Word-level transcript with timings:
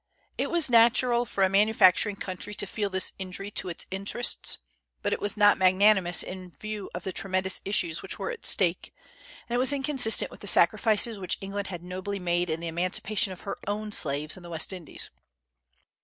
It 0.35 0.49
was 0.49 0.67
natural 0.67 1.25
for 1.27 1.43
a 1.43 1.47
manufacturing 1.47 2.15
country 2.15 2.55
to 2.55 2.65
feel 2.65 2.89
this 2.89 3.11
injury 3.19 3.51
to 3.51 3.69
its 3.69 3.85
interests; 3.91 4.57
but 5.03 5.13
it 5.13 5.19
was 5.19 5.37
not 5.37 5.59
magnanimous 5.59 6.23
in 6.23 6.53
view 6.59 6.89
of 6.95 7.03
the 7.03 7.13
tremendous 7.13 7.61
issues 7.65 8.01
which 8.01 8.17
were 8.17 8.31
at 8.31 8.43
stake, 8.43 8.95
and 9.47 9.53
it 9.53 9.59
was 9.59 9.71
inconsistent 9.71 10.31
with 10.31 10.39
the 10.39 10.47
sacrifices 10.47 11.19
which 11.19 11.37
England 11.39 11.67
had 11.67 11.83
nobly 11.83 12.17
made 12.17 12.49
in 12.49 12.61
the 12.61 12.67
emancipation 12.67 13.31
of 13.31 13.41
her 13.41 13.57
own 13.67 13.91
slaves 13.91 14.35
in 14.35 14.41
the 14.41 14.49
West 14.49 14.73
Indies. 14.73 15.11